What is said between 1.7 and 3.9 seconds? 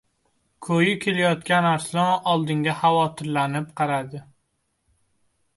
arslon oldinga xavotirlanib